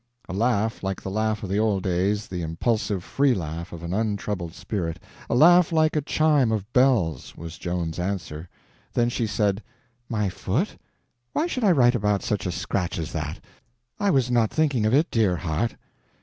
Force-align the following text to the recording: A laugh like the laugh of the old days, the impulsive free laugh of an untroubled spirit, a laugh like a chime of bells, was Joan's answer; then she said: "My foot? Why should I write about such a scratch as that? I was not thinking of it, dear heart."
A 0.27 0.33
laugh 0.33 0.81
like 0.81 0.99
the 0.99 1.11
laugh 1.11 1.43
of 1.43 1.49
the 1.51 1.59
old 1.59 1.83
days, 1.83 2.27
the 2.27 2.41
impulsive 2.41 3.03
free 3.03 3.35
laugh 3.35 3.71
of 3.71 3.83
an 3.83 3.93
untroubled 3.93 4.55
spirit, 4.55 4.97
a 5.29 5.35
laugh 5.35 5.71
like 5.71 5.95
a 5.95 6.01
chime 6.01 6.51
of 6.51 6.73
bells, 6.73 7.37
was 7.37 7.55
Joan's 7.59 7.99
answer; 7.99 8.49
then 8.93 9.09
she 9.09 9.27
said: 9.27 9.61
"My 10.09 10.27
foot? 10.27 10.75
Why 11.33 11.45
should 11.45 11.63
I 11.63 11.71
write 11.71 11.93
about 11.93 12.23
such 12.23 12.47
a 12.47 12.51
scratch 12.51 12.97
as 12.97 13.11
that? 13.11 13.41
I 13.99 14.09
was 14.09 14.31
not 14.31 14.49
thinking 14.49 14.87
of 14.87 14.93
it, 14.95 15.11
dear 15.11 15.35
heart." 15.35 15.75